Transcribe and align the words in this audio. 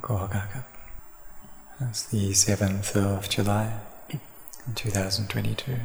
Kohagaka. 0.00 0.64
That's 1.78 2.02
the 2.04 2.30
7th 2.30 2.96
of 2.96 3.28
July 3.28 3.80
in 4.10 4.20
2022. 4.74 5.76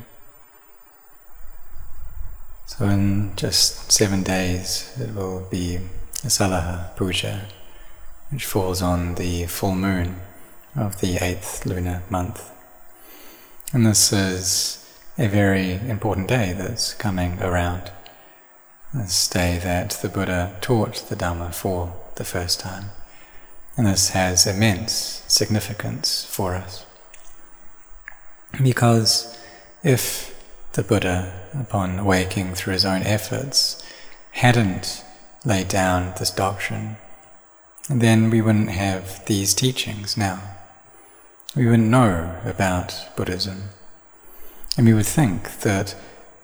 So 2.66 2.86
in 2.86 3.36
just 3.36 3.92
seven 3.92 4.24
days 4.24 4.98
it 5.00 5.14
will 5.16 5.48
be 5.50 5.80
Salaha 6.24 6.96
Puja, 6.96 7.48
which 8.32 8.46
falls 8.46 8.82
on 8.82 9.16
the 9.16 9.46
full 9.46 9.76
moon 9.76 10.16
of 10.76 11.00
the 11.00 11.24
eighth 11.24 11.66
lunar 11.66 12.04
month. 12.10 12.52
And 13.72 13.86
this 13.86 14.12
is 14.12 14.86
a 15.18 15.28
very 15.28 15.74
important 15.74 16.28
day 16.28 16.54
that's 16.54 16.94
coming 16.94 17.42
around. 17.42 17.92
This 18.94 19.28
day 19.28 19.60
that 19.64 19.92
the 20.02 20.10
Buddha 20.10 20.58
taught 20.62 21.08
the 21.10 21.16
Dhamma 21.16 21.54
for 21.54 21.94
the 22.16 22.26
first 22.26 22.60
time. 22.60 22.86
And 23.78 23.88
this 23.88 24.10
has 24.10 24.48
immense 24.48 25.24
significance 25.28 26.26
for 26.26 26.56
us. 26.56 26.86
Because 28.62 29.38
if 29.84 30.34
the 30.74 30.84
Buddha, 30.84 31.34
upon 31.54 32.06
waking 32.06 32.56
through 32.56 32.74
his 32.74 32.86
own 32.86 33.04
efforts, 33.04 33.84
hadn't 34.32 35.04
laid 35.44 35.68
down 35.68 36.14
this 36.18 36.32
doctrine, 36.32 36.98
then 37.90 38.30
we 38.30 38.42
wouldn't 38.42 38.70
have 38.70 39.26
these 39.26 39.54
teachings 39.54 40.18
now. 40.18 40.42
We 41.56 41.66
wouldn't 41.66 41.90
know 41.90 42.40
about 42.44 42.96
Buddhism. 43.16 43.70
And 44.78 44.86
we 44.86 44.94
would 44.94 45.06
think 45.06 45.60
that 45.60 45.96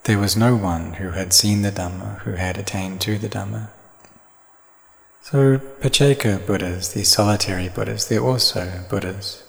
there 0.04 0.20
was 0.20 0.38
no 0.38 0.56
one 0.56 0.94
who 0.94 1.12
had 1.12 1.34
seen 1.34 1.62
the 1.62 1.72
Dhamma, 1.72 2.20
who 2.20 2.34
had 2.34 2.58
attained 2.58 3.02
to 3.02 3.18
the 3.18 3.30
Dhamma. 3.30 3.70
So, 5.24 5.60
Pacceka 5.82 6.46
Buddhas, 6.46 6.94
these 6.94 7.08
solitary 7.08 7.70
Buddhas, 7.70 8.08
they're 8.08 8.24
also 8.24 8.84
Buddhas, 8.90 9.44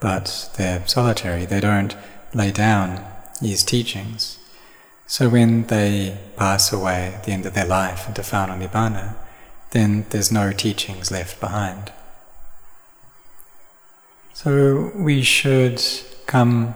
but 0.00 0.50
they're 0.58 0.86
solitary, 0.86 1.44
they 1.44 1.60
don't 1.60 1.96
lay 2.34 2.50
down 2.50 3.02
these 3.40 3.62
teachings. 3.62 4.38
So, 5.06 5.28
when 5.28 5.68
they 5.68 6.18
pass 6.36 6.72
away 6.72 7.14
at 7.14 7.24
the 7.24 7.32
end 7.32 7.46
of 7.46 7.54
their 7.54 7.64
life 7.64 8.08
into 8.08 8.24
final 8.24 8.56
Nibbana, 8.58 9.14
then 9.70 10.04
there's 10.10 10.32
no 10.32 10.52
teachings 10.52 11.12
left 11.12 11.40
behind. 11.40 11.92
So, 14.32 14.90
we 14.96 15.22
should 15.22 15.80
come 16.26 16.74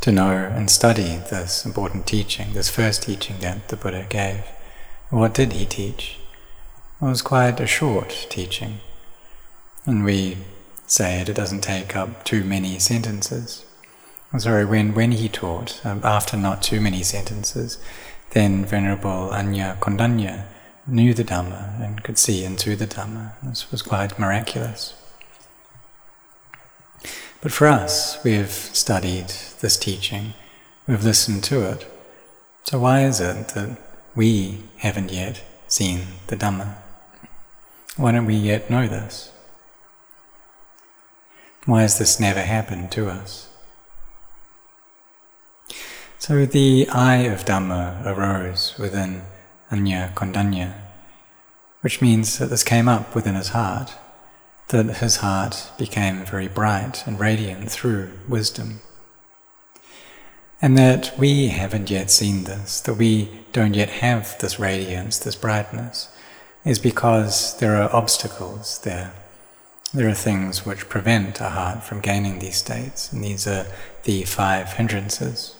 to 0.00 0.10
know 0.10 0.30
and 0.30 0.70
study 0.70 1.20
this 1.30 1.66
important 1.66 2.06
teaching, 2.06 2.54
this 2.54 2.70
first 2.70 3.02
teaching 3.02 3.36
that 3.40 3.68
the 3.68 3.76
Buddha 3.76 4.06
gave. 4.08 4.44
What 5.10 5.34
did 5.34 5.52
he 5.52 5.66
teach? 5.66 6.19
It 7.02 7.06
was 7.06 7.22
quite 7.22 7.58
a 7.60 7.66
short 7.66 8.26
teaching, 8.28 8.80
and 9.86 10.04
we 10.04 10.36
say 10.86 11.18
it, 11.18 11.30
it 11.30 11.34
doesn't 11.34 11.62
take 11.62 11.96
up 11.96 12.24
too 12.24 12.44
many 12.44 12.78
sentences. 12.78 13.64
I'm 14.34 14.40
Sorry, 14.40 14.66
when, 14.66 14.92
when 14.92 15.12
he 15.12 15.26
taught, 15.30 15.80
um, 15.82 16.02
after 16.04 16.36
not 16.36 16.62
too 16.62 16.78
many 16.78 17.02
sentences, 17.02 17.78
then 18.32 18.66
Venerable 18.66 19.30
Anya 19.30 19.78
Kondanya 19.80 20.44
knew 20.86 21.14
the 21.14 21.24
Dhamma 21.24 21.82
and 21.82 22.04
could 22.04 22.18
see 22.18 22.44
into 22.44 22.76
the 22.76 22.86
Dhamma. 22.86 23.32
This 23.42 23.70
was 23.70 23.80
quite 23.80 24.18
miraculous. 24.18 24.94
But 27.40 27.50
for 27.50 27.66
us, 27.66 28.22
we've 28.22 28.50
studied 28.50 29.28
this 29.62 29.78
teaching, 29.78 30.34
we've 30.86 31.02
listened 31.02 31.44
to 31.44 31.62
it. 31.62 31.90
So 32.64 32.78
why 32.78 33.04
is 33.04 33.20
it 33.20 33.48
that 33.54 33.78
we 34.14 34.64
haven't 34.76 35.10
yet 35.10 35.42
seen 35.66 36.02
the 36.26 36.36
Dhamma? 36.36 36.74
Why 37.96 38.12
don't 38.12 38.26
we 38.26 38.34
yet 38.34 38.70
know 38.70 38.86
this? 38.86 39.32
Why 41.66 41.82
has 41.82 41.98
this 41.98 42.18
never 42.18 42.40
happened 42.40 42.90
to 42.92 43.08
us? 43.08 43.48
So 46.18 46.46
the 46.46 46.88
eye 46.90 47.24
of 47.24 47.44
Dhamma 47.44 48.04
arose 48.04 48.74
within 48.78 49.22
Anya 49.70 50.12
Kondanya, 50.14 50.74
which 51.80 52.00
means 52.00 52.38
that 52.38 52.50
this 52.50 52.62
came 52.62 52.88
up 52.88 53.14
within 53.14 53.34
his 53.34 53.48
heart, 53.48 53.94
that 54.68 54.98
his 54.98 55.16
heart 55.16 55.70
became 55.78 56.24
very 56.24 56.48
bright 56.48 57.06
and 57.06 57.18
radiant 57.18 57.70
through 57.70 58.10
wisdom. 58.28 58.80
And 60.62 60.76
that 60.76 61.18
we 61.18 61.48
haven't 61.48 61.90
yet 61.90 62.10
seen 62.10 62.44
this, 62.44 62.80
that 62.82 62.94
we 62.94 63.30
don't 63.52 63.74
yet 63.74 63.88
have 63.88 64.38
this 64.40 64.58
radiance, 64.58 65.18
this 65.18 65.36
brightness, 65.36 66.08
is 66.64 66.78
because 66.78 67.58
there 67.58 67.76
are 67.76 67.94
obstacles 67.94 68.78
there. 68.80 69.12
There 69.92 70.08
are 70.08 70.14
things 70.14 70.64
which 70.64 70.88
prevent 70.88 71.40
a 71.40 71.50
heart 71.50 71.82
from 71.82 72.00
gaining 72.00 72.38
these 72.38 72.56
states, 72.56 73.12
and 73.12 73.24
these 73.24 73.46
are 73.46 73.66
the 74.04 74.24
five 74.24 74.74
hindrances. 74.74 75.56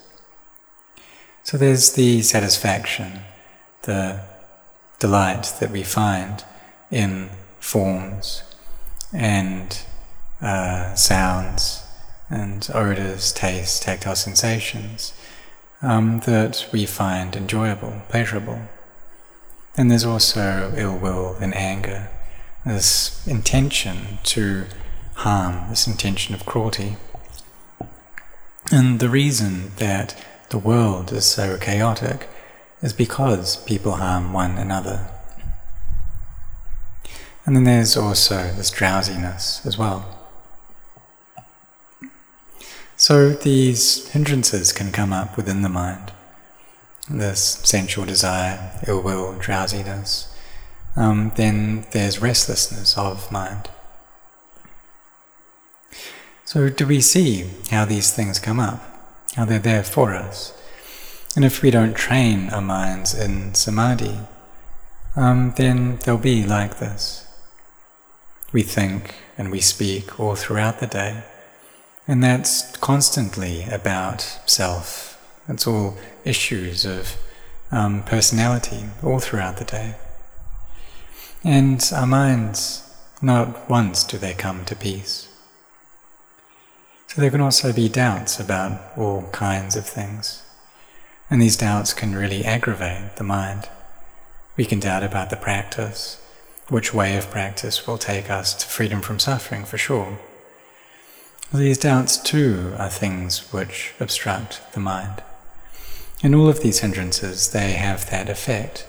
So 1.42 1.56
there's 1.56 1.92
the 1.94 2.22
satisfaction, 2.22 3.20
the 3.82 4.20
delight 4.98 5.54
that 5.58 5.70
we 5.70 5.82
find 5.82 6.44
in 6.90 7.30
forms 7.58 8.42
and 9.12 9.80
uh, 10.40 10.94
sounds 10.94 11.82
and 12.28 12.68
odors, 12.72 13.32
tastes, 13.32 13.80
tactile 13.80 14.14
sensations 14.14 15.12
um, 15.82 16.20
that 16.20 16.68
we 16.72 16.86
find 16.86 17.34
enjoyable, 17.34 18.02
pleasurable. 18.08 18.60
Then 19.80 19.88
there's 19.88 20.04
also 20.04 20.74
ill 20.76 20.98
will 20.98 21.36
and 21.40 21.54
anger, 21.54 22.10
this 22.66 23.26
intention 23.26 24.18
to 24.24 24.66
harm, 25.14 25.70
this 25.70 25.86
intention 25.86 26.34
of 26.34 26.44
cruelty. 26.44 26.98
And 28.70 29.00
the 29.00 29.08
reason 29.08 29.72
that 29.76 30.22
the 30.50 30.58
world 30.58 31.12
is 31.12 31.24
so 31.24 31.56
chaotic 31.56 32.28
is 32.82 32.92
because 32.92 33.56
people 33.64 33.92
harm 33.92 34.34
one 34.34 34.58
another. 34.58 35.08
And 37.46 37.56
then 37.56 37.64
there's 37.64 37.96
also 37.96 38.52
this 38.52 38.68
drowsiness 38.70 39.64
as 39.64 39.78
well. 39.78 40.04
So 42.98 43.30
these 43.30 44.06
hindrances 44.08 44.74
can 44.74 44.92
come 44.92 45.14
up 45.14 45.38
within 45.38 45.62
the 45.62 45.70
mind 45.70 46.12
this 47.10 47.60
sensual 47.64 48.06
desire, 48.06 48.80
ill 48.86 49.02
will, 49.02 49.34
drowsiness, 49.38 50.32
um, 50.96 51.32
then 51.36 51.86
there's 51.92 52.22
restlessness 52.22 52.96
of 52.96 53.30
mind. 53.30 53.68
So, 56.44 56.68
do 56.68 56.86
we 56.86 57.00
see 57.00 57.50
how 57.70 57.84
these 57.84 58.12
things 58.12 58.38
come 58.38 58.58
up, 58.58 58.82
how 59.36 59.44
they're 59.44 59.58
there 59.58 59.84
for 59.84 60.14
us? 60.14 60.52
And 61.36 61.44
if 61.44 61.62
we 61.62 61.70
don't 61.70 61.94
train 61.94 62.50
our 62.50 62.60
minds 62.60 63.14
in 63.14 63.54
samadhi, 63.54 64.18
um, 65.14 65.54
then 65.56 65.98
they'll 65.98 66.18
be 66.18 66.44
like 66.44 66.78
this. 66.78 67.26
We 68.52 68.62
think 68.62 69.14
and 69.38 69.50
we 69.50 69.60
speak 69.60 70.18
all 70.18 70.34
throughout 70.34 70.80
the 70.80 70.88
day, 70.88 71.22
and 72.08 72.22
that's 72.22 72.76
constantly 72.78 73.64
about 73.70 74.22
self 74.46 75.09
it's 75.50 75.66
all 75.66 75.96
issues 76.24 76.84
of 76.84 77.16
um, 77.72 78.02
personality 78.04 78.84
all 79.02 79.18
throughout 79.18 79.56
the 79.56 79.64
day. 79.64 79.96
And 81.42 81.82
our 81.94 82.06
minds, 82.06 82.86
not 83.20 83.68
once 83.68 84.04
do 84.04 84.18
they 84.18 84.34
come 84.34 84.64
to 84.66 84.76
peace. 84.76 85.28
So 87.08 87.20
there 87.20 87.30
can 87.30 87.40
also 87.40 87.72
be 87.72 87.88
doubts 87.88 88.38
about 88.38 88.80
all 88.96 89.28
kinds 89.32 89.74
of 89.74 89.86
things. 89.86 90.42
And 91.28 91.42
these 91.42 91.56
doubts 91.56 91.92
can 91.92 92.14
really 92.14 92.44
aggravate 92.44 93.16
the 93.16 93.24
mind. 93.24 93.68
We 94.56 94.64
can 94.64 94.80
doubt 94.80 95.02
about 95.02 95.30
the 95.30 95.36
practice, 95.36 96.22
which 96.68 96.94
way 96.94 97.16
of 97.16 97.30
practice 97.30 97.86
will 97.86 97.98
take 97.98 98.30
us 98.30 98.54
to 98.54 98.66
freedom 98.66 99.00
from 99.00 99.18
suffering 99.18 99.64
for 99.64 99.78
sure. 99.78 100.18
These 101.52 101.78
doubts 101.78 102.16
too 102.16 102.74
are 102.78 102.88
things 102.88 103.52
which 103.52 103.92
obstruct 103.98 104.60
the 104.72 104.80
mind. 104.80 105.22
And 106.22 106.34
all 106.34 106.48
of 106.48 106.60
these 106.60 106.80
hindrances, 106.80 107.50
they 107.50 107.72
have 107.72 108.10
that 108.10 108.28
effect. 108.28 108.86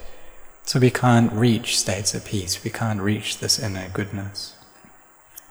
So 0.65 0.79
we 0.79 0.91
can't 0.91 1.31
reach 1.31 1.79
states 1.79 2.13
of 2.13 2.25
peace, 2.25 2.63
we 2.63 2.69
can't 2.69 3.01
reach 3.01 3.39
this 3.39 3.59
inner 3.59 3.89
goodness. 3.89 4.55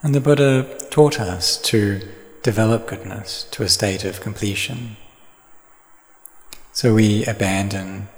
And 0.03 0.15
the 0.15 0.21
Buddha 0.21 0.79
taught 0.91 1.21
us 1.21 1.61
to 1.62 2.00
develop 2.43 2.87
goodness 2.87 3.44
to 3.50 3.62
a 3.62 3.69
state 3.69 4.05
of 4.05 4.21
completion. 4.21 4.97
So 6.73 6.94
we 6.94 7.25
abandon 7.27 8.09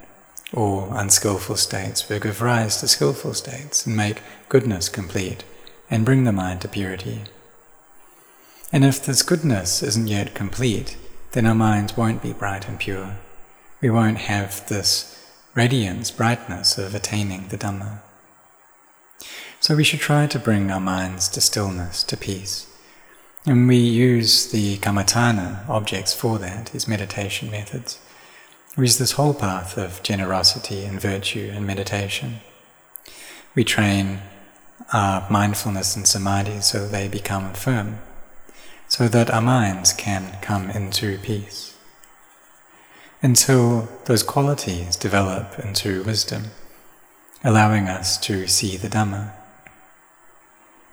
all 0.53 0.93
unskillful 0.93 1.57
states, 1.57 2.07
we 2.07 2.19
give 2.19 2.41
rise 2.41 2.79
to 2.79 2.87
skillful 2.87 3.33
states 3.33 3.85
and 3.85 3.97
make 3.97 4.21
goodness 4.47 4.87
complete 4.87 5.43
and 5.89 6.05
bring 6.05 6.23
the 6.23 6.31
mind 6.31 6.61
to 6.61 6.67
purity. 6.67 7.23
And 8.71 8.85
if 8.85 9.03
this 9.03 9.23
goodness 9.23 9.83
isn't 9.83 10.07
yet 10.07 10.35
complete, 10.35 10.95
then 11.31 11.45
our 11.45 11.55
minds 11.55 11.97
won't 11.97 12.21
be 12.21 12.33
bright 12.33 12.67
and 12.67 12.79
pure 12.79 13.17
we 13.83 13.89
won't 13.89 14.17
have 14.17 14.65
this 14.69 15.29
radiance, 15.55 16.09
brightness 16.09 16.77
of 16.77 16.95
attaining 16.95 17.49
the 17.49 17.57
Dhamma. 17.57 17.99
So 19.59 19.75
we 19.75 19.83
should 19.83 19.99
try 19.99 20.25
to 20.25 20.39
bring 20.39 20.71
our 20.71 20.79
minds 20.79 21.27
to 21.29 21.41
stillness, 21.41 22.01
to 22.05 22.15
peace. 22.15 22.65
And 23.45 23.67
we 23.67 23.75
use 23.75 24.49
the 24.51 24.77
kammatthana 24.77 25.67
objects 25.67 26.13
for 26.13 26.39
that, 26.39 26.67
these 26.67 26.87
meditation 26.87 27.51
methods. 27.51 27.99
We 28.77 28.85
use 28.85 28.97
this 28.97 29.11
whole 29.11 29.33
path 29.33 29.77
of 29.77 30.01
generosity 30.01 30.85
and 30.85 31.01
virtue 31.01 31.51
and 31.53 31.67
meditation. 31.67 32.37
We 33.53 33.65
train 33.65 34.21
our 34.93 35.29
mindfulness 35.29 35.97
and 35.97 36.07
samadhi 36.07 36.61
so 36.61 36.87
they 36.87 37.09
become 37.09 37.53
firm, 37.53 37.99
so 38.87 39.09
that 39.09 39.29
our 39.29 39.41
minds 39.41 39.91
can 39.91 40.37
come 40.41 40.69
into 40.69 41.17
peace. 41.17 41.72
Until 43.23 43.87
those 44.03 44.21
qualities 44.21 44.97
develop 44.97 45.57
into 45.57 46.03
wisdom, 46.03 46.47
allowing 47.41 47.87
us 47.87 48.17
to 48.17 48.47
see 48.47 48.75
the 48.75 48.89
Dhamma. 48.89 49.31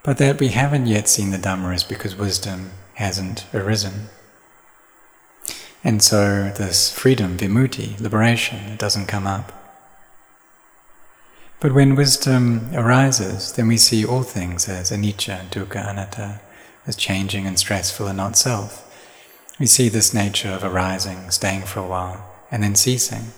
But 0.05 0.19
that 0.19 0.39
we 0.39 0.49
haven't 0.49 0.87
yet 0.87 1.09
seen 1.09 1.31
the 1.33 1.39
Dhamma 1.39 1.75
is 1.75 1.83
because 1.83 2.15
wisdom 2.15 2.71
hasn't 2.95 3.47
arisen. 3.53 4.11
And 5.83 6.01
so 6.01 6.53
this 6.57 6.93
freedom, 6.97 7.37
vimutti, 7.37 8.01
liberation, 8.01 8.77
doesn't 8.77 9.07
come 9.07 9.27
up. 9.27 9.51
But 11.59 11.73
when 11.73 11.97
wisdom 11.97 12.71
arises, 12.73 13.55
then 13.55 13.67
we 13.67 13.77
see 13.77 14.05
all 14.07 14.23
things 14.23 14.69
as 14.69 14.93
anicca, 14.93 15.51
dukkha, 15.51 15.85
anatta, 15.85 16.41
as 16.87 16.95
changing 16.95 17.49
and 17.49 17.59
stressful 17.59 18.07
and 18.07 18.19
not 18.19 18.37
self. 18.37 18.87
We 19.61 19.67
see 19.67 19.91
this 19.91 20.15
nature 20.15 20.49
of 20.49 20.65
arising, 20.65 21.31
staying 21.31 21.65
for 21.65 21.81
a 21.81 21.87
while, 21.87 22.25
and 22.51 22.63
then 22.63 22.75
ceasing, 22.75 23.33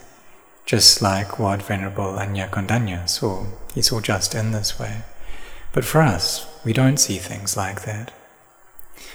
just 0.64 1.02
like 1.02 1.36
what 1.36 1.64
Venerable 1.64 2.16
Anya 2.16 2.46
Kondanya 2.46 3.08
saw. 3.08 3.44
He 3.74 3.82
saw 3.82 4.00
just 4.00 4.32
in 4.32 4.52
this 4.52 4.78
way. 4.78 5.02
But 5.72 5.84
for 5.84 6.00
us, 6.00 6.46
we 6.64 6.72
don't 6.72 6.98
see 6.98 7.16
things 7.16 7.56
like 7.56 7.84
that, 7.86 8.12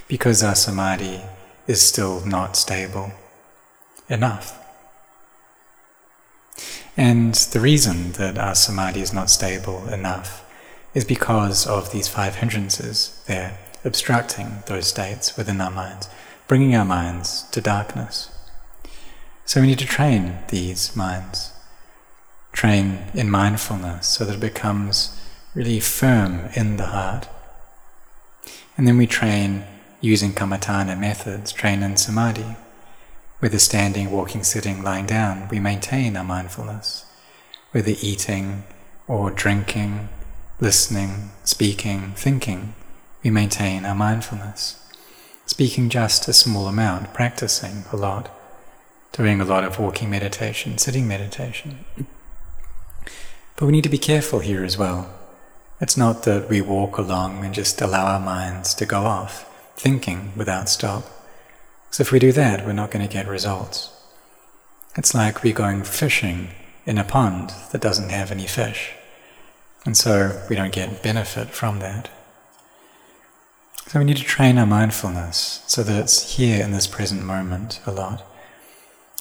because 0.10 0.44
our 0.44 0.54
samadhi 0.54 1.22
is 1.66 1.82
still 1.82 2.26
not 2.26 2.58
stable 2.58 3.14
enough. 4.10 4.60
And 6.98 7.36
the 7.36 7.62
reason 7.62 8.14
that 8.14 8.38
our 8.38 8.56
samadhi 8.56 9.00
is 9.00 9.14
not 9.14 9.30
stable 9.30 9.88
enough 9.88 10.44
is 10.94 11.06
because 11.06 11.66
of 11.66 11.94
these 11.94 12.10
five 12.10 12.36
hindrances. 12.36 13.24
They're 13.28 13.58
obstructing 13.86 14.64
those 14.66 14.88
states 14.88 15.38
within 15.38 15.62
our 15.62 15.72
minds, 15.72 16.10
bringing 16.48 16.76
our 16.76 16.86
minds 16.86 17.44
to 17.52 17.62
darkness. 17.62 18.30
So 19.46 19.62
we 19.62 19.68
need 19.68 19.80
to 19.80 19.86
train 19.86 20.40
these 20.50 20.96
minds, 20.96 21.52
train 22.52 23.00
in 23.14 23.30
mindfulness 23.30 24.08
so 24.08 24.26
that 24.26 24.36
it 24.36 24.42
becomes 24.42 25.20
really 25.54 25.80
firm 25.80 26.50
in 26.56 26.78
the 26.78 26.88
heart. 26.88 27.28
And 28.78 28.88
then 28.88 28.98
we 28.98 29.08
train 29.08 29.64
using 30.02 30.34
kammatthana 30.34 31.00
methods, 31.00 31.52
train 31.52 31.82
in 31.82 31.98
samadhi 31.98 32.56
whether 33.40 33.60
standing, 33.60 34.10
walking, 34.10 34.44
sitting, 34.44 34.82
lying 34.82 35.06
down, 35.06 35.48
we 35.50 35.60
maintain 35.60 36.18
our 36.18 36.24
mindfulness. 36.24 37.06
Whether 37.72 37.94
eating 38.02 38.64
or 39.08 39.30
drinking, 39.30 40.10
listening, 40.60 41.30
speaking, 41.44 42.14
thinking, 42.16 42.74
we 43.24 43.30
maintain 43.30 43.86
our 43.86 43.94
mindfulness. 43.94 44.84
Speaking 45.48 45.90
just 45.90 46.28
a 46.28 46.34
small 46.34 46.68
amount, 46.68 47.14
practicing 47.14 47.86
a 47.92 47.96
lot, 47.96 48.30
doing 49.14 49.42
a 49.42 49.46
lot 49.46 49.64
of 49.64 49.80
walking 49.80 50.10
meditation, 50.10 50.78
sitting 50.78 51.08
meditation. 51.08 51.86
But 53.56 53.66
we 53.66 53.72
need 53.72 53.86
to 53.86 53.90
be 53.90 53.98
careful 53.98 54.40
here 54.40 54.64
as 54.64 54.78
well. 54.78 55.10
It's 55.80 55.98
not 55.98 56.24
that 56.24 56.50
we 56.50 56.60
walk 56.60 56.98
along 56.98 57.46
and 57.46 57.54
just 57.54 57.82
allow 57.82 58.08
our 58.08 58.20
minds 58.20 58.74
to 58.76 58.86
go 58.86 59.04
off, 59.06 59.46
thinking 59.78 60.34
without 60.36 60.68
stop. 60.68 61.06
So 61.92 62.02
if 62.02 62.12
we 62.12 62.20
do 62.20 62.34
that, 62.34 62.66
we're 62.66 62.74
not 62.74 62.92
going 62.92 63.08
to 63.08 63.12
get 63.12 63.28
results. 63.28 63.90
It's 64.98 65.16
like 65.16 65.44
we're 65.44 65.54
going 65.54 65.84
fishing 65.84 66.50
in 66.86 66.98
a 66.98 67.06
pond 67.06 67.52
that 67.72 67.82
doesn't 67.82 68.10
have 68.10 68.32
any 68.32 68.48
fish. 68.48 68.92
And 69.86 69.96
so 69.96 70.46
we 70.50 70.58
don't 70.58 70.74
get 70.74 71.02
benefit 71.02 71.52
from 71.52 71.80
that. 71.80 72.10
So 73.88 74.00
we 74.00 74.06
need 74.06 74.18
to 74.18 74.24
train 74.24 74.58
our 74.58 74.66
mindfulness 74.66 75.64
so 75.66 75.82
that 75.82 75.98
it's 75.98 76.36
here 76.36 76.62
in 76.62 76.72
this 76.72 76.88
present 76.88 77.24
moment 77.24 77.80
a 77.86 77.92
lot. 77.92 78.22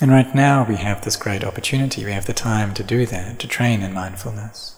And 0.01 0.11
right 0.11 0.35
now 0.35 0.67
we 0.69 0.75
have 0.75 1.05
this 1.05 1.15
great 1.17 1.45
opportunity, 1.45 2.05
we 2.05 2.11
have 2.11 2.27
the 2.27 2.33
time 2.33 2.75
to 2.75 2.83
do 2.83 3.07
that, 3.07 3.39
to 3.39 3.47
train 3.47 3.81
in 3.81 3.95
mindfulness. 3.95 4.75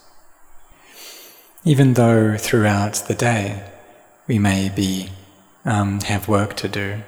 Even 1.65 1.95
though 1.95 2.37
throughout 2.37 3.05
the 3.09 3.15
day 3.15 3.63
we 4.27 4.39
may 4.39 4.69
be 4.69 5.09
um, 5.65 6.01
have 6.03 6.29
work 6.29 6.55
to 6.57 6.69
do, 6.69 7.03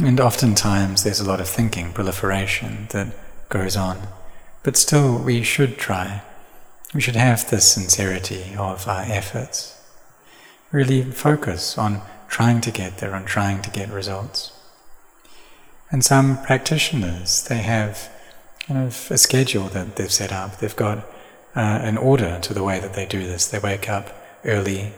and 0.00 0.18
oftentimes 0.18 1.04
there's 1.04 1.20
a 1.20 1.28
lot 1.28 1.40
of 1.40 1.48
thinking, 1.48 1.92
proliferation 1.92 2.88
that 2.90 3.14
goes 3.48 3.76
on. 3.76 4.08
But 4.64 4.76
still, 4.76 5.18
we 5.18 5.44
should 5.44 5.78
try. 5.78 6.22
We 6.92 7.00
should 7.00 7.14
have 7.14 7.48
the 7.48 7.60
sincerity 7.60 8.56
of 8.58 8.88
our 8.88 9.02
efforts. 9.02 9.75
Really 10.72 11.02
focus 11.02 11.78
on 11.78 12.02
trying 12.28 12.60
to 12.62 12.70
get 12.70 12.98
there, 12.98 13.14
on 13.14 13.24
trying 13.24 13.62
to 13.62 13.70
get 13.70 13.90
results. 13.90 14.52
And 15.90 16.04
some 16.04 16.42
practitioners, 16.42 17.44
they 17.44 17.58
have 17.58 18.10
a 18.68 18.90
schedule 18.90 19.68
that 19.68 19.96
they've 19.96 20.12
set 20.12 20.32
up. 20.32 20.58
They've 20.58 20.74
got 20.74 20.98
uh, 21.54 21.60
an 21.60 21.96
order 21.96 22.38
to 22.40 22.52
the 22.52 22.64
way 22.64 22.80
that 22.80 22.94
they 22.94 23.06
do 23.06 23.22
this. 23.22 23.46
They 23.46 23.58
wake 23.58 23.88
up 23.88 24.12
early, 24.44 24.92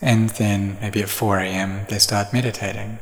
and 0.00 0.30
then 0.30 0.78
maybe 0.80 1.02
at 1.02 1.08
4 1.08 1.38
a.m. 1.40 1.86
they 1.88 1.98
start 1.98 2.32
meditating. 2.32 2.98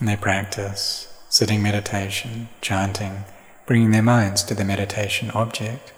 And 0.00 0.08
they 0.08 0.16
practice 0.16 1.12
sitting 1.28 1.62
meditation, 1.62 2.48
chanting, 2.60 3.24
bringing 3.66 3.90
their 3.90 4.02
minds 4.02 4.42
to 4.44 4.54
the 4.54 4.64
meditation 4.64 5.30
object, 5.32 5.92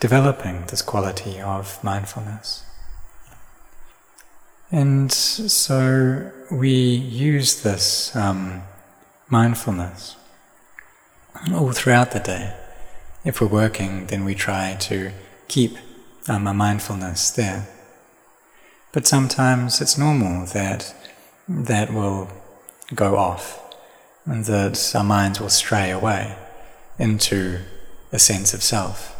developing 0.00 0.64
this 0.66 0.82
quality 0.82 1.40
of 1.40 1.82
mindfulness. 1.82 2.65
And 4.70 5.12
so 5.12 6.32
we 6.50 6.70
use 6.70 7.62
this 7.62 8.14
um, 8.16 8.62
mindfulness 9.28 10.16
all 11.52 11.72
throughout 11.72 12.10
the 12.10 12.20
day. 12.20 12.54
If 13.24 13.40
we're 13.40 13.46
working, 13.46 14.06
then 14.06 14.24
we 14.24 14.34
try 14.34 14.76
to 14.80 15.12
keep 15.48 15.76
um, 16.28 16.46
our 16.46 16.54
mindfulness 16.54 17.30
there. 17.30 17.68
But 18.92 19.06
sometimes 19.06 19.80
it's 19.80 19.98
normal 19.98 20.46
that 20.46 20.94
that 21.48 21.92
will 21.92 22.28
go 22.94 23.16
off, 23.16 23.60
and 24.24 24.44
that 24.46 24.94
our 24.94 25.04
minds 25.04 25.40
will 25.40 25.48
stray 25.48 25.90
away 25.90 26.36
into 26.98 27.60
a 28.12 28.18
sense 28.18 28.54
of 28.54 28.62
self. 28.62 29.12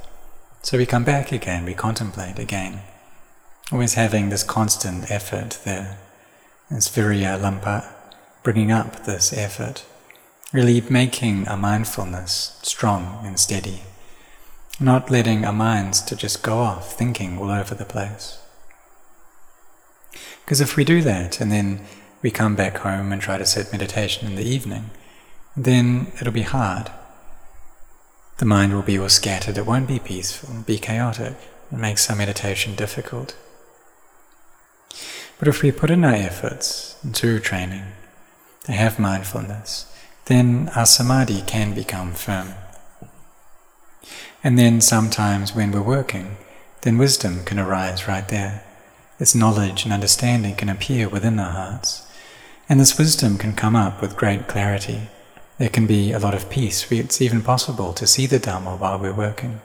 So 0.63 0.79
we 0.79 0.87
come 0.87 1.05
back 1.05 1.31
again, 1.31 1.65
we 1.65 1.75
contemplate 1.75 2.39
again, 2.39 2.81
always 3.73 3.95
having 3.95 4.29
this 4.29 4.45
constant 4.45 5.11
effort 5.11 5.59
there, 5.65 5.99
this 6.71 6.89
viriyarambha, 6.89 7.93
bringing 8.43 8.71
up 8.71 9.05
this 9.05 9.33
effort, 9.33 9.85
really 10.53 10.81
making 10.83 11.49
our 11.49 11.57
mindfulness 11.57 12.59
strong 12.63 13.21
and 13.25 13.41
steady, 13.41 13.83
not 14.79 15.11
letting 15.11 15.45
our 15.45 15.53
minds 15.53 16.01
to 16.03 16.15
just 16.15 16.43
go 16.43 16.59
off 16.59 16.97
thinking 16.97 17.39
all 17.39 17.51
over 17.51 17.75
the 17.75 17.85
place. 17.85 18.39
Because 20.45 20.61
if 20.61 20.77
we 20.77 20.85
do 20.85 21.03
that 21.03 21.41
and 21.41 21.51
then 21.51 21.81
we 22.23 22.31
come 22.31 22.55
back 22.55 22.79
home 22.79 23.11
and 23.11 23.21
try 23.21 23.37
to 23.37 23.45
set 23.45 23.73
meditation 23.73 24.29
in 24.29 24.37
the 24.37 24.49
evening, 24.49 24.91
then 25.57 26.13
it'll 26.21 26.33
be 26.33 26.43
hard. 26.43 26.91
The 28.39 28.45
mind 28.45 28.75
will 28.75 28.83
be 28.83 28.99
all 28.99 29.09
scattered, 29.09 29.59
it 29.59 29.67
won't 29.67 29.89
be 29.89 29.99
peaceful, 29.99 30.63
be 30.65 30.79
chaotic. 30.79 31.37
It 31.73 31.79
makes 31.79 32.09
our 32.09 32.15
meditation 32.15 32.77
difficult. 32.77 33.35
But 35.39 35.49
if 35.49 35.63
we 35.63 35.71
put 35.71 35.91
in 35.91 36.05
our 36.05 36.15
efforts 36.15 36.97
into 37.05 37.39
training, 37.41 37.85
to 38.65 38.73
have 38.73 38.99
mindfulness, 38.99 39.87
then 40.25 40.71
our 40.75 40.87
samadhi 40.87 41.43
can 41.43 41.73
become 41.73 42.13
firm. 42.13 42.55
And 44.43 44.59
then 44.59 44.81
sometimes 44.81 45.55
when 45.55 45.71
we're 45.71 45.83
working, 45.83 46.37
then 46.83 46.99
wisdom 46.99 47.45
can 47.45 47.59
arise 47.59 48.09
right 48.09 48.29
there. 48.29 48.65
This 49.19 49.35
knowledge 49.35 49.85
and 49.85 49.93
understanding 49.93 50.57
can 50.57 50.69
appear 50.69 51.09
within 51.09 51.39
our 51.39 51.53
hearts. 51.53 52.07
And 52.69 52.81
this 52.81 52.99
wisdom 52.99 53.39
can 53.39 53.55
come 53.55 53.77
up 53.77 54.03
with 54.03 54.17
great 54.17 54.49
clarity. 54.49 55.09
There 55.59 55.69
can 55.69 55.87
be 55.87 56.13
a 56.13 56.19
lot 56.19 56.35
of 56.35 56.51
peace. 56.51 56.91
It's 56.91 57.23
even 57.23 57.43
possible 57.43 57.93
to 57.93 58.07
see 58.07 58.27
the 58.27 58.39
Dhamma 58.39 58.79
while 58.79 58.99
we're 58.99 59.15
working. 59.15 59.61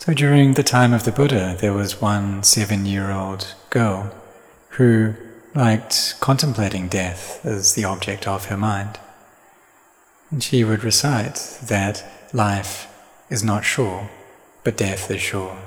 So 0.00 0.14
during 0.14 0.54
the 0.54 0.62
time 0.62 0.92
of 0.92 1.04
the 1.04 1.10
Buddha, 1.10 1.56
there 1.60 1.72
was 1.72 2.00
one 2.00 2.44
seven 2.44 2.86
year 2.86 3.10
old 3.10 3.54
girl 3.68 4.14
who 4.70 5.14
liked 5.56 6.14
contemplating 6.20 6.86
death 6.86 7.44
as 7.44 7.74
the 7.74 7.84
object 7.84 8.28
of 8.28 8.44
her 8.44 8.56
mind. 8.56 9.00
And 10.30 10.42
she 10.42 10.62
would 10.62 10.84
recite 10.84 11.58
that 11.64 12.04
life 12.32 12.86
is 13.28 13.42
not 13.42 13.64
sure, 13.64 14.08
but 14.62 14.76
death 14.76 15.10
is 15.10 15.20
sure. 15.20 15.58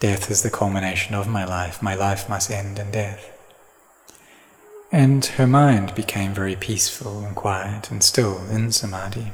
Death 0.00 0.32
is 0.32 0.42
the 0.42 0.50
culmination 0.50 1.14
of 1.14 1.28
my 1.28 1.44
life. 1.44 1.80
My 1.80 1.94
life 1.94 2.28
must 2.28 2.50
end 2.50 2.78
in 2.78 2.90
death. 2.90 3.30
And 4.90 5.24
her 5.24 5.46
mind 5.46 5.94
became 5.94 6.34
very 6.34 6.56
peaceful 6.56 7.24
and 7.24 7.36
quiet 7.36 7.88
and 7.92 8.02
still 8.02 8.50
in 8.50 8.72
samadhi. 8.72 9.32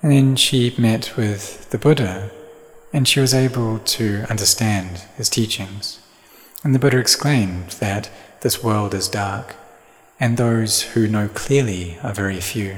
And 0.00 0.12
then 0.12 0.36
she 0.36 0.76
met 0.78 1.16
with 1.16 1.70
the 1.70 1.78
Buddha 1.78 2.30
and 2.92 3.06
she 3.06 3.20
was 3.20 3.34
able 3.34 3.78
to 3.80 4.24
understand 4.30 4.98
his 5.16 5.28
teachings. 5.28 6.00
And 6.64 6.74
the 6.74 6.78
Buddha 6.78 6.98
explained 6.98 7.70
that 7.80 8.10
this 8.40 8.62
world 8.62 8.94
is 8.94 9.08
dark 9.08 9.56
and 10.20 10.36
those 10.36 10.82
who 10.82 11.06
know 11.06 11.28
clearly 11.28 11.98
are 12.02 12.12
very 12.12 12.40
few. 12.40 12.76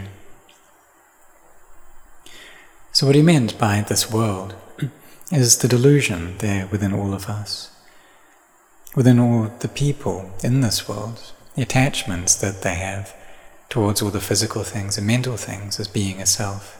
So, 2.92 3.06
what 3.06 3.14
he 3.14 3.22
meant 3.22 3.58
by 3.58 3.80
this 3.82 4.10
world 4.10 4.54
is 5.32 5.58
the 5.58 5.68
delusion 5.68 6.36
there 6.38 6.66
within 6.66 6.92
all 6.92 7.14
of 7.14 7.28
us, 7.28 7.70
within 8.94 9.18
all 9.18 9.50
the 9.60 9.68
people 9.68 10.30
in 10.42 10.60
this 10.60 10.88
world, 10.88 11.32
the 11.54 11.62
attachments 11.62 12.34
that 12.34 12.62
they 12.62 12.74
have 12.74 13.14
towards 13.68 14.02
all 14.02 14.10
the 14.10 14.20
physical 14.20 14.64
things 14.64 14.98
and 14.98 15.06
mental 15.06 15.36
things 15.36 15.78
as 15.78 15.86
being 15.86 16.20
a 16.20 16.26
self. 16.26 16.79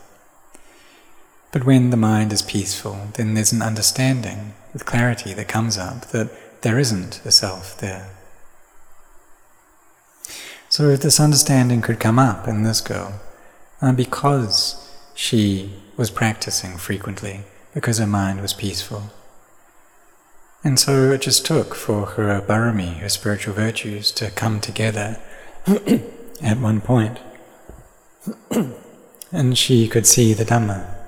But 1.53 1.65
when 1.65 1.91
the 1.91 1.97
mind 1.97 2.33
is 2.33 2.43
peaceful, 2.43 3.09
then 3.15 3.35
there's 3.35 3.53
an 3.53 3.63
understanding 3.63 4.55
with 4.73 4.87
clarity 4.87 5.35
that 5.35 5.49
comes 5.49 5.77
up 5.77 6.07
that 6.07 6.31
there 6.63 6.79
isn't 6.79 7.21
a 7.25 7.33
self 7.33 7.77
there. 7.79 8.11
So 10.69 10.89
if 10.89 11.01
this 11.01 11.19
understanding 11.19 11.81
could 11.81 11.99
come 11.99 12.19
up 12.19 12.47
in 12.47 12.63
this 12.63 12.81
girl, 12.81 13.21
uh, 13.83 13.93
because 13.93 14.95
she 15.15 15.75
was 15.97 16.11
practicing 16.11 16.77
frequently, 16.77 17.41
because 17.75 17.99
her 17.99 18.07
mind 18.07 18.41
was 18.41 18.53
peaceful. 18.53 19.11
And 20.63 20.79
so 20.79 21.11
it 21.11 21.23
just 21.23 21.45
took 21.45 21.75
for 21.75 22.07
her 22.07 22.41
barami, 22.41 22.99
her 22.99 23.09
spiritual 23.09 23.55
virtues, 23.55 24.13
to 24.13 24.31
come 24.31 24.61
together 24.61 25.21
at 26.43 26.59
one 26.59 26.81
point. 26.81 27.19
and 29.33 29.59
she 29.59 29.89
could 29.89 30.07
see 30.07 30.35
the 30.35 30.45
Dhamma. 30.45 31.00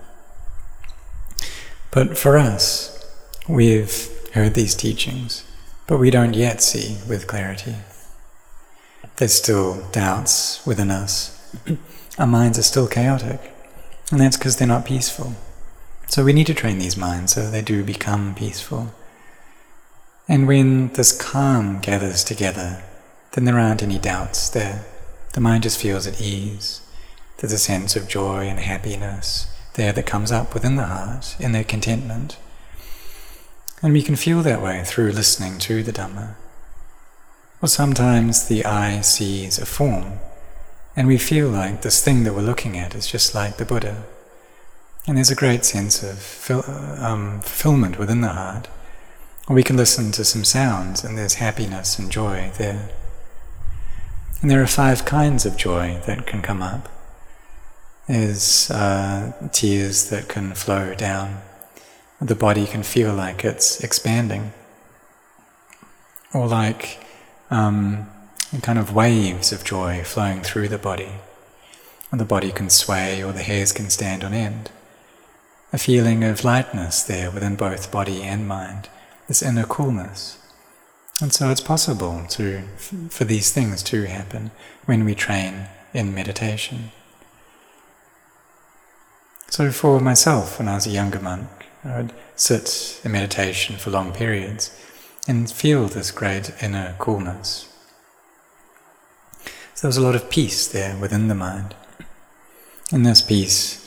But 1.92 2.16
for 2.16 2.38
us, 2.38 3.06
we've 3.46 4.08
heard 4.32 4.54
these 4.54 4.75
teachings, 4.75 5.44
but 5.87 5.99
we 5.99 6.11
don't 6.11 6.32
yet 6.32 6.62
see 6.62 6.96
with 7.06 7.26
clarity. 7.26 7.75
There's 9.16 9.34
still 9.34 9.87
doubts 9.92 10.64
within 10.66 10.90
us. 10.90 11.38
Our 12.18 12.26
minds 12.26 12.58
are 12.58 12.62
still 12.62 12.88
chaotic, 12.88 13.52
and 14.11 14.18
that's 14.18 14.38
because 14.38 14.56
they're 14.56 14.66
not 14.66 14.87
peaceful. 14.87 15.34
So 16.08 16.25
we 16.25 16.32
need 16.32 16.46
to 16.46 16.54
train 16.54 16.78
these 16.78 16.96
minds 16.96 17.34
so 17.34 17.50
they 17.50 17.61
do 17.61 17.84
become 17.84 18.34
peaceful. 18.34 18.94
And 20.26 20.49
when 20.49 20.94
this 20.94 21.12
calm 21.12 21.78
gathers 21.80 22.25
together, 22.25 22.82
then 23.32 23.44
there 23.44 23.58
aren't 23.58 23.82
any 23.82 23.99
doubts 23.99 24.49
there. 24.49 24.87
The 25.34 25.42
mind 25.42 25.64
just 25.64 25.80
feels 25.80 26.06
at 26.06 26.22
ease. 26.22 26.80
There's 27.37 27.52
a 27.52 27.58
sense 27.58 27.96
of 27.96 28.08
joy 28.08 28.46
and 28.46 28.61
happiness 28.61 29.51
there 29.74 29.92
that 29.92 30.06
comes 30.06 30.30
up 30.30 30.54
within 30.54 30.76
the 30.76 30.86
heart 30.86 31.36
in 31.38 31.52
their 31.52 31.64
contentment. 31.64 32.36
And 33.82 33.92
we 33.92 34.02
can 34.02 34.16
feel 34.16 34.42
that 34.42 34.62
way 34.62 34.82
through 34.84 35.12
listening 35.12 35.58
to 35.60 35.82
the 35.82 35.92
Dhamma. 35.92 36.36
Or 37.60 37.68
sometimes 37.68 38.48
the 38.48 38.64
eye 38.64 39.00
sees 39.00 39.58
a 39.58 39.66
form, 39.66 40.18
and 40.96 41.08
we 41.08 41.18
feel 41.18 41.48
like 41.48 41.82
this 41.82 42.02
thing 42.04 42.24
that 42.24 42.34
we're 42.34 42.42
looking 42.42 42.76
at 42.76 42.94
is 42.94 43.06
just 43.06 43.34
like 43.34 43.56
the 43.56 43.64
Buddha. 43.64 44.04
And 45.06 45.16
there's 45.16 45.30
a 45.30 45.36
great 45.36 45.64
sense 45.64 46.02
of 46.02 46.50
um, 47.00 47.40
fulfillment 47.40 47.98
within 47.98 48.20
the 48.20 48.28
heart. 48.28 48.68
Or 49.48 49.56
we 49.56 49.64
can 49.64 49.76
listen 49.76 50.12
to 50.12 50.24
some 50.24 50.44
sounds, 50.44 51.02
and 51.02 51.18
there's 51.18 51.34
happiness 51.34 51.98
and 51.98 52.10
joy 52.10 52.52
there. 52.58 52.90
And 54.40 54.50
there 54.50 54.62
are 54.62 54.68
five 54.68 55.04
kinds 55.04 55.44
of 55.44 55.56
joy 55.56 56.00
that 56.06 56.26
can 56.26 56.42
come 56.42 56.62
up 56.62 56.88
is 58.12 58.71
uh, 58.71 59.33
tears 59.52 60.11
that 60.11 60.28
can 60.28 60.52
flow 60.52 60.95
down. 60.95 61.40
The 62.21 62.35
body 62.35 62.66
can 62.66 62.83
feel 62.83 63.14
like 63.14 63.42
it's 63.42 63.83
expanding, 63.83 64.52
or 66.35 66.47
like 66.47 67.02
um, 67.50 68.07
kind 68.61 68.78
of 68.78 68.95
waves 68.95 69.50
of 69.50 69.64
joy 69.64 70.02
flowing 70.04 70.42
through 70.42 70.69
the 70.69 70.78
body. 70.78 71.12
And 72.11 72.21
the 72.21 72.26
body 72.26 72.52
can 72.52 72.69
sway, 72.69 73.25
or 73.25 73.33
the 73.33 73.42
hairs 73.42 73.73
can 73.73 73.88
stand 73.88 74.23
on 74.23 74.35
end. 74.35 74.71
A 75.73 75.78
feeling 75.78 76.23
of 76.23 76.45
lightness 76.45 77.02
there 77.02 77.31
within 77.31 77.57
both 77.57 77.90
body 77.90 78.23
and 78.23 78.47
mind, 78.47 78.90
this 79.26 79.42
inner 79.42 79.64
coolness. 79.64 80.37
And 81.23 81.33
so 81.33 81.49
it's 81.49 81.62
possible 81.62 82.26
to, 82.28 82.62
for 83.09 83.25
these 83.25 83.52
things 83.52 83.83
to 83.85 84.04
happen 84.04 84.50
when 84.85 85.07
we 85.07 85.14
train 85.14 85.69
in 85.95 86.14
meditation. 86.14 86.92
So 89.52 89.71
for 89.71 90.00
myself, 90.00 90.59
when 90.59 90.66
I 90.66 90.76
was 90.76 90.87
a 90.87 90.90
younger 90.90 91.21
monk, 91.21 91.47
I 91.85 91.99
would 91.99 92.14
sit 92.37 92.99
in 93.04 93.12
meditation 93.12 93.76
for 93.76 93.90
long 93.90 94.11
periods 94.14 94.75
and 95.28 95.50
feel 95.50 95.88
this 95.88 96.11
great 96.11 96.54
inner 96.62 96.97
coolness. 96.99 97.68
So 99.75 99.82
there 99.82 99.88
was 99.90 99.99
a 99.99 100.02
lot 100.02 100.14
of 100.14 100.30
peace 100.30 100.66
there 100.66 100.97
within 100.97 101.28
the 101.28 101.35
mind. 101.35 101.75
And 102.90 103.04
this 103.04 103.21
peace, 103.21 103.87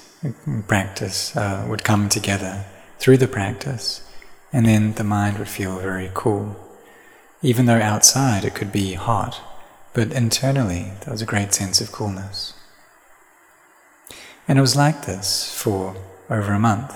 practice, 0.67 1.35
uh, 1.35 1.65
would 1.67 1.83
come 1.83 2.09
together 2.09 2.65
through 2.99 3.17
the 3.17 3.27
practice, 3.27 4.07
and 4.53 4.67
then 4.67 4.93
the 4.93 5.03
mind 5.03 5.39
would 5.39 5.49
feel 5.49 5.79
very 5.79 6.11
cool. 6.13 6.57
Even 7.41 7.65
though 7.65 7.81
outside 7.81 8.45
it 8.45 8.53
could 8.53 8.71
be 8.71 8.93
hot, 8.93 9.41
but 9.93 10.11
internally 10.11 10.91
there 11.01 11.11
was 11.11 11.23
a 11.23 11.31
great 11.33 11.55
sense 11.55 11.81
of 11.81 11.91
coolness. 11.91 12.54
And 14.47 14.57
it 14.57 14.61
was 14.61 14.75
like 14.75 15.05
this 15.05 15.53
for 15.53 15.95
over 16.29 16.53
a 16.53 16.59
month. 16.59 16.95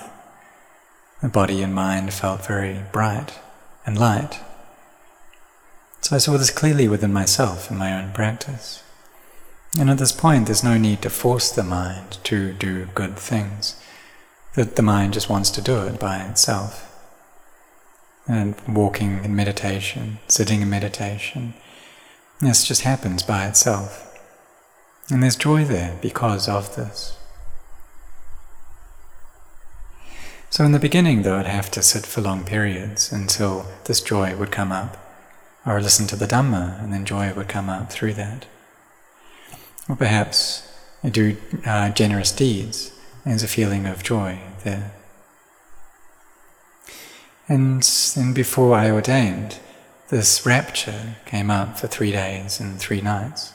The 1.20 1.28
body 1.28 1.62
and 1.62 1.74
mind 1.74 2.12
felt 2.12 2.46
very 2.46 2.82
bright 2.92 3.38
and 3.84 3.98
light. 3.98 4.40
So 6.00 6.16
I 6.16 6.18
saw 6.18 6.38
this 6.38 6.50
clearly 6.50 6.88
within 6.88 7.12
myself 7.12 7.70
in 7.70 7.76
my 7.76 7.92
own 7.92 8.12
practice. 8.12 8.82
And 9.78 9.90
at 9.90 9.98
this 9.98 10.12
point, 10.12 10.46
there's 10.46 10.64
no 10.64 10.78
need 10.78 11.02
to 11.02 11.10
force 11.10 11.50
the 11.50 11.62
mind 11.62 12.18
to 12.24 12.52
do 12.52 12.86
good 12.94 13.16
things, 13.16 13.76
that 14.54 14.76
the 14.76 14.82
mind 14.82 15.12
just 15.12 15.28
wants 15.28 15.50
to 15.50 15.62
do 15.62 15.82
it 15.82 16.00
by 16.00 16.18
itself. 16.22 16.86
And 18.26 18.56
walking 18.66 19.24
in 19.24 19.36
meditation, 19.36 20.18
sitting 20.26 20.62
in 20.62 20.70
meditation, 20.70 21.54
this 22.40 22.66
just 22.66 22.82
happens 22.82 23.22
by 23.22 23.46
itself. 23.46 24.06
And 25.10 25.22
there's 25.22 25.36
joy 25.36 25.64
there 25.64 25.98
because 26.00 26.48
of 26.48 26.74
this. 26.76 27.16
So 30.50 30.64
in 30.64 30.72
the 30.72 30.80
beginning, 30.80 31.22
though, 31.22 31.36
I'd 31.36 31.46
have 31.46 31.70
to 31.70 31.82
sit 31.82 32.04
for 32.04 32.20
long 32.20 32.42
periods 32.42 33.12
until 33.12 33.66
this 33.84 34.00
joy 34.00 34.34
would 34.34 34.50
come 34.50 34.72
up, 34.72 34.96
or 35.64 35.80
listen 35.80 36.08
to 36.08 36.16
the 36.16 36.26
Dhamma, 36.26 36.82
and 36.82 36.92
then 36.92 37.04
joy 37.04 37.32
would 37.32 37.46
come 37.46 37.70
up 37.70 37.92
through 37.92 38.14
that. 38.14 38.46
Or 39.88 39.94
perhaps 39.94 40.68
I 41.04 41.10
do 41.10 41.36
uh, 41.64 41.90
generous 41.90 42.32
deeds, 42.32 42.90
and 43.24 43.30
there's 43.30 43.44
a 43.44 43.48
feeling 43.48 43.86
of 43.86 44.02
joy 44.02 44.40
there. 44.64 44.90
And 47.48 47.84
then 48.16 48.34
before 48.34 48.74
I 48.74 48.90
ordained, 48.90 49.60
this 50.08 50.44
rapture 50.44 51.14
came 51.26 51.48
up 51.48 51.78
for 51.78 51.86
three 51.86 52.10
days 52.10 52.58
and 52.58 52.76
three 52.76 53.00
nights. 53.00 53.52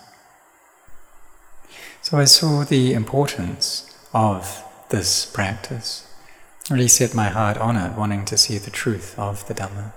So 2.01 2.17
I 2.17 2.23
saw 2.23 2.63
the 2.63 2.93
importance 2.93 3.93
of 4.13 4.63
this 4.89 5.25
practice 5.25 6.04
really 6.69 6.87
set 6.87 7.13
my 7.13 7.29
heart 7.29 7.57
on 7.57 7.75
it, 7.75 7.95
wanting 7.95 8.25
to 8.25 8.37
see 8.37 8.57
the 8.57 8.71
truth 8.71 9.17
of 9.19 9.47
the 9.47 9.53
Dhamma. 9.53 9.93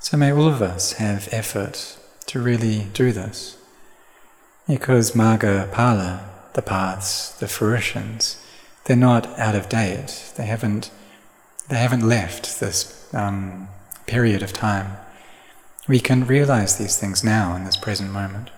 So 0.00 0.16
may 0.16 0.32
all 0.32 0.48
of 0.48 0.62
us 0.62 0.94
have 0.94 1.28
effort 1.32 1.98
to 2.26 2.40
really 2.40 2.86
do 2.92 3.12
this. 3.12 3.56
Because 4.68 5.12
Magga 5.12 5.70
Phala, 5.70 6.22
the 6.52 6.62
paths, 6.62 7.30
the 7.38 7.48
fruitions, 7.48 8.42
they're 8.84 8.96
not 8.96 9.26
out 9.38 9.54
of 9.54 9.68
date. 9.68 10.32
They 10.36 10.46
haven't, 10.46 10.90
they 11.68 11.76
haven't 11.76 12.06
left 12.06 12.60
this 12.60 13.12
um, 13.14 13.68
period 14.06 14.42
of 14.42 14.52
time. 14.52 14.96
We 15.88 16.00
can 16.00 16.26
realize 16.26 16.76
these 16.76 16.98
things 16.98 17.24
now 17.24 17.56
in 17.56 17.64
this 17.64 17.76
present 17.76 18.12
moment. 18.12 18.50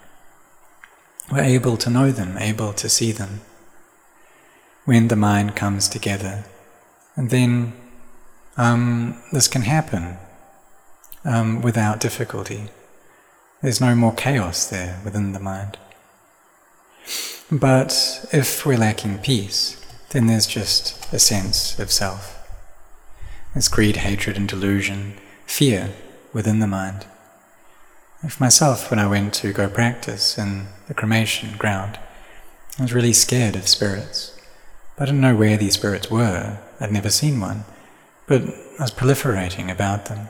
We're 1.31 1.41
able 1.41 1.77
to 1.79 1.91
know 1.91 2.11
them, 2.11 2.37
able 2.39 2.73
to 2.75 2.89
see 2.89 3.13
them 3.13 3.41
when 4.85 5.09
the 5.09 5.17
mind 5.17 5.55
comes 5.57 5.89
together. 5.89 6.45
And 7.17 7.31
then 7.31 7.73
um, 8.57 9.23
this 9.33 9.49
can 9.49 9.63
happen 9.63 10.17
um, 11.25 11.63
without 11.63 12.01
difficulty. 12.01 12.69
There's 13.63 13.81
no 13.81 13.95
more 13.95 14.15
chaos 14.15 14.69
there 14.69 15.01
within 15.05 15.33
the 15.33 15.39
mind. 15.39 15.79
But 17.51 18.27
if 18.33 18.65
we're 18.65 18.79
lacking 18.79 19.19
peace, 19.19 19.79
then 20.11 20.27
there's 20.27 20.47
just 20.47 21.13
a 21.13 21.19
sense 21.19 21.79
of 21.79 21.93
self. 21.93 22.39
There's 23.55 23.69
greed, 23.69 23.99
hatred, 23.99 24.37
and 24.37 24.49
delusion, 24.49 25.15
fear 25.47 25.91
within 26.33 26.61
the 26.61 26.67
mind. 26.67 27.05
For 28.29 28.43
myself, 28.43 28.91
when 28.91 28.99
I 28.99 29.07
went 29.07 29.35
to 29.35 29.53
go 29.53 29.69
practice 29.69 30.39
in 30.39 30.69
the 30.89 30.95
cremation 30.95 31.57
ground, 31.59 31.99
I 32.79 32.83
was 32.83 32.95
really 32.95 33.13
scared 33.13 33.57
of 33.57 33.69
spirits. 33.69 34.32
I 34.99 35.07
didn't 35.07 35.21
know 35.21 35.35
where 35.35 35.57
these 35.57 35.75
spirits 35.75 36.11
were, 36.11 36.59
I'd 36.81 36.93
never 36.93 37.11
seen 37.11 37.41
one, 37.41 37.65
but 38.27 38.43
I 38.43 38.83
was 38.83 38.91
proliferating 38.91 39.71
about 39.71 40.07
them. 40.07 40.29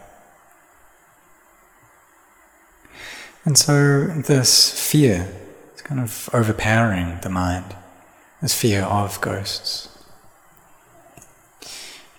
And 3.44 3.58
so 3.58 4.06
this 4.06 4.90
fear 4.90 5.28
is 5.74 5.82
kind 5.82 6.00
of 6.00 6.30
overpowering 6.32 7.18
the 7.22 7.28
mind, 7.28 7.74
this 8.40 8.54
fear 8.54 8.82
of 8.82 9.20
ghosts. 9.20 9.88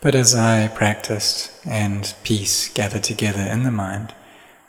But 0.02 0.16
as 0.16 0.36
I 0.36 0.68
practiced 0.68 1.52
and 1.66 2.14
peace 2.24 2.68
gathered 2.68 3.04
together 3.04 3.42
in 3.42 3.64
the 3.64 3.72
mind, 3.72 4.14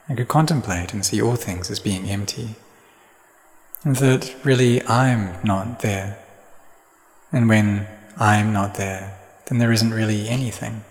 I 0.09 0.15
could 0.15 0.29
contemplate 0.29 0.93
and 0.93 1.05
see 1.05 1.21
all 1.21 1.35
things 1.35 1.71
as 1.73 1.81
being 1.81 2.09
empty. 2.09 2.55
And 3.83 3.97
that 3.97 4.33
really 4.45 4.87
I'm 4.87 5.43
not 5.43 5.81
there. 5.81 6.24
And 7.35 7.49
when 7.49 7.89
I'm 8.17 8.53
not 8.53 8.77
there, 8.77 9.19
then 9.47 9.59
there 9.59 9.73
isn't 9.73 9.93
really 9.93 10.29
anything. 10.29 10.85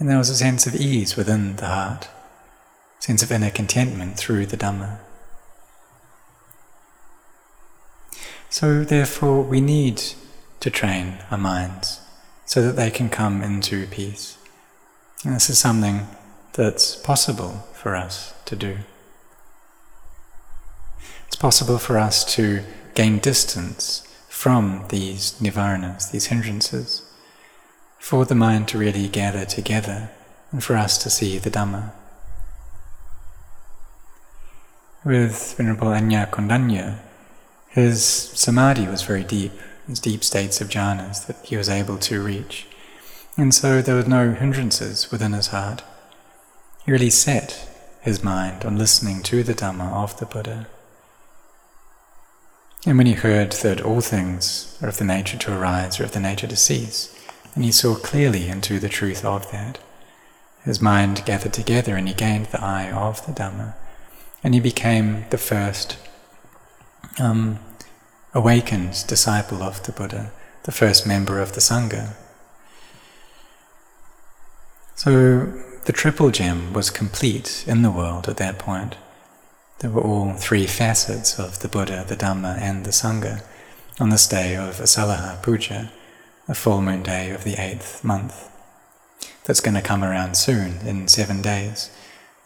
And 0.00 0.08
there 0.08 0.18
was 0.18 0.28
a 0.28 0.34
sense 0.34 0.66
of 0.66 0.74
ease 0.74 1.16
within 1.16 1.54
the 1.56 1.68
heart, 1.68 2.08
sense 2.98 3.22
of 3.22 3.30
inner 3.30 3.50
contentment 3.50 4.16
through 4.16 4.46
the 4.46 4.56
Dhamma. 4.56 4.98
So 8.50 8.82
therefore 8.82 9.42
we 9.42 9.60
need 9.60 10.02
to 10.58 10.70
train 10.70 11.18
our 11.30 11.38
minds 11.38 12.00
so 12.44 12.60
that 12.60 12.74
they 12.74 12.90
can 12.90 13.08
come 13.08 13.42
into 13.42 13.86
peace. 13.86 14.38
And 15.24 15.36
this 15.36 15.48
is 15.48 15.56
something 15.56 16.08
that's 16.54 16.96
possible 16.96 17.64
for 17.74 17.94
us 17.94 18.34
to 18.46 18.56
do. 18.56 18.78
It's 21.28 21.36
possible 21.36 21.78
for 21.78 21.96
us 21.96 22.24
to 22.34 22.64
gain 22.96 23.20
distance 23.20 24.08
from 24.42 24.84
these 24.88 25.40
nivaranas, 25.40 26.10
these 26.10 26.26
hindrances, 26.26 27.08
for 28.00 28.24
the 28.24 28.34
mind 28.34 28.66
to 28.66 28.76
really 28.76 29.06
gather 29.06 29.44
together 29.44 30.10
and 30.50 30.64
for 30.64 30.76
us 30.76 30.98
to 30.98 31.08
see 31.08 31.38
the 31.38 31.48
Dhamma. 31.48 31.92
With 35.04 35.54
Venerable 35.56 35.92
Anya 35.92 36.28
Kondanya, 36.32 36.98
his 37.68 38.04
samadhi 38.04 38.88
was 38.88 39.02
very 39.02 39.22
deep, 39.22 39.52
his 39.86 40.00
deep 40.00 40.24
states 40.24 40.60
of 40.60 40.68
jhanas 40.68 41.24
that 41.28 41.36
he 41.44 41.56
was 41.56 41.68
able 41.68 41.98
to 41.98 42.20
reach. 42.20 42.66
And 43.36 43.54
so 43.54 43.80
there 43.80 43.94
were 43.94 44.08
no 44.08 44.32
hindrances 44.32 45.12
within 45.12 45.34
his 45.34 45.54
heart. 45.54 45.84
He 46.84 46.90
really 46.90 47.10
set 47.10 47.68
his 48.00 48.24
mind 48.24 48.64
on 48.64 48.76
listening 48.76 49.22
to 49.22 49.44
the 49.44 49.54
Dhamma 49.54 49.92
of 49.92 50.18
the 50.18 50.26
Buddha. 50.26 50.66
And 52.84 52.98
when 52.98 53.06
he 53.06 53.12
heard 53.12 53.52
that 53.52 53.80
all 53.80 54.00
things 54.00 54.76
are 54.82 54.88
of 54.88 54.98
the 54.98 55.04
nature 55.04 55.38
to 55.38 55.56
arise 55.56 56.00
or 56.00 56.04
of 56.04 56.12
the 56.12 56.20
nature 56.20 56.48
to 56.48 56.56
cease, 56.56 57.16
and 57.54 57.64
he 57.64 57.70
saw 57.70 57.94
clearly 57.94 58.48
into 58.48 58.80
the 58.80 58.88
truth 58.88 59.24
of 59.24 59.50
that, 59.52 59.78
his 60.64 60.80
mind 60.80 61.22
gathered 61.24 61.52
together 61.52 61.96
and 61.96 62.08
he 62.08 62.14
gained 62.14 62.46
the 62.46 62.62
eye 62.62 62.90
of 62.90 63.24
the 63.26 63.32
Dhamma, 63.32 63.74
and 64.42 64.54
he 64.54 64.60
became 64.60 65.24
the 65.30 65.38
first 65.38 65.96
um, 67.20 67.58
awakened 68.34 69.04
disciple 69.06 69.62
of 69.62 69.82
the 69.84 69.92
Buddha, 69.92 70.32
the 70.64 70.72
first 70.72 71.06
member 71.06 71.40
of 71.40 71.52
the 71.52 71.60
Sangha. 71.60 72.14
So 74.96 75.52
the 75.84 75.92
triple 75.92 76.30
gem 76.30 76.72
was 76.72 76.90
complete 76.90 77.64
in 77.66 77.82
the 77.82 77.90
world 77.90 78.28
at 78.28 78.36
that 78.38 78.58
point. 78.58 78.96
There 79.82 79.90
were 79.90 80.00
all 80.00 80.34
three 80.34 80.68
facets 80.68 81.40
of 81.40 81.58
the 81.58 81.66
Buddha, 81.66 82.04
the 82.06 82.14
Dhamma, 82.14 82.56
and 82.56 82.86
the 82.86 82.92
Sangha 82.92 83.42
on 83.98 84.10
this 84.10 84.28
day 84.28 84.54
of 84.54 84.76
Asalaha 84.76 85.42
Puja, 85.42 85.90
a 86.46 86.54
full 86.54 86.80
moon 86.80 87.02
day 87.02 87.30
of 87.30 87.42
the 87.42 87.60
eighth 87.60 88.04
month. 88.04 88.48
That's 89.42 89.58
going 89.58 89.74
to 89.74 89.82
come 89.82 90.04
around 90.04 90.36
soon, 90.36 90.86
in 90.86 91.08
seven 91.08 91.42
days, 91.42 91.90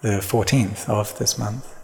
the 0.01 0.17
14th 0.17 0.89
of 0.89 1.15
this 1.19 1.37
month. 1.37 1.75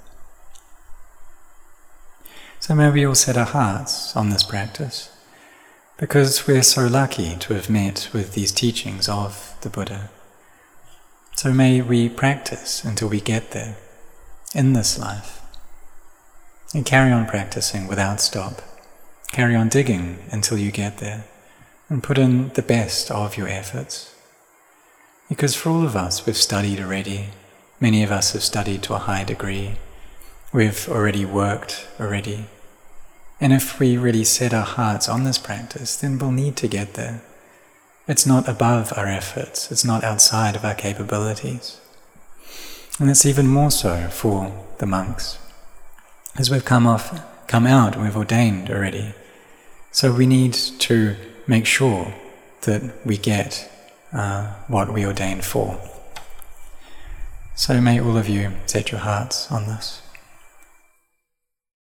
So 2.60 2.74
may 2.74 2.90
we 2.90 3.06
all 3.06 3.14
set 3.14 3.38
our 3.38 3.46
hearts 3.46 4.16
on 4.16 4.32
this 4.32 4.42
practice, 4.42 5.16
because 6.00 6.48
we're 6.48 6.64
so 6.64 6.88
lucky 6.88 7.36
to 7.36 7.54
have 7.54 7.70
met 7.70 8.10
with 8.12 8.34
these 8.34 8.52
teachings 8.52 9.08
of 9.08 9.56
the 9.62 9.70
Buddha. 9.70 10.10
So 11.36 11.54
may 11.54 11.80
we 11.84 12.10
practice 12.10 12.84
until 12.84 13.10
we 13.10 13.22
get 13.22 13.52
there, 13.52 13.78
in 14.56 14.74
this 14.74 14.98
life. 14.98 15.42
And 16.74 16.86
carry 16.86 17.12
on 17.12 17.28
practicing 17.28 17.88
without 17.88 18.20
stop. 18.20 18.64
Carry 19.32 19.56
on 19.56 19.70
digging 19.70 20.18
until 20.32 20.58
you 20.58 20.72
get 20.72 20.98
there. 20.98 21.26
And 21.88 22.02
put 22.02 22.18
in 22.18 22.50
the 22.50 22.64
best 22.64 23.12
of 23.12 23.38
your 23.38 23.48
efforts. 23.48 24.16
Because 25.30 25.56
for 25.56 25.70
all 25.70 25.86
of 25.86 25.96
us, 25.96 26.26
we've 26.26 26.36
studied 26.36 26.80
already. 26.80 27.28
Many 27.80 28.02
of 28.02 28.12
us 28.12 28.34
have 28.34 28.42
studied 28.42 28.82
to 28.84 28.96
a 28.96 29.00
high 29.00 29.24
degree. 29.24 29.76
We've 30.52 30.90
already 30.90 31.26
worked 31.26 31.88
already. 32.00 32.46
And 33.40 33.54
if 33.54 33.80
we 33.80 33.98
really 33.98 34.24
set 34.24 34.54
our 34.54 34.66
hearts 34.66 35.08
on 35.08 35.26
this 35.26 35.38
practice, 35.38 35.96
then 35.96 36.18
we'll 36.18 36.32
need 36.32 36.56
to 36.58 36.68
get 36.68 36.96
there. 36.96 37.22
It's 38.08 38.26
not 38.26 38.50
above 38.50 38.94
our 38.98 39.08
efforts, 39.08 39.72
it's 39.72 39.86
not 39.86 40.04
outside 40.04 40.56
of 40.56 40.66
our 40.66 40.76
capabilities. 40.76 41.80
And 43.00 43.10
it's 43.10 43.26
even 43.26 43.48
more 43.48 43.72
so 43.72 44.08
for 44.10 44.52
the 44.80 44.86
monks 44.86 45.38
as 46.36 46.52
we've 46.52 46.66
come 46.66 46.86
off, 46.86 47.48
come 47.48 47.66
out, 47.66 48.00
we've 48.00 48.18
ordained 48.18 48.70
already. 48.70 49.14
So 49.92 50.14
we 50.14 50.26
need 50.26 50.54
to 50.54 51.16
make 51.48 51.66
sure 51.66 52.14
that 52.62 52.82
we 53.06 53.18
get 53.18 53.70
uh, 54.12 54.54
what 54.68 54.94
we 54.94 55.06
ordained 55.06 55.46
for. 55.46 55.80
So 57.56 57.82
may 57.82 58.00
all 58.00 58.18
of 58.18 58.30
you 58.30 58.52
set 58.66 58.92
your 58.92 59.02
hearts 59.02 59.52
on 59.52 59.66
this. 59.66 60.03